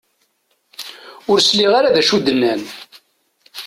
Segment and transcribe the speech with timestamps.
[1.31, 2.61] Ur sliɣ ara d acu i d-nnan.